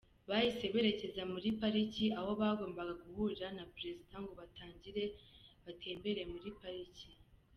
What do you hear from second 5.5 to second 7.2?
batembere muri Pariki.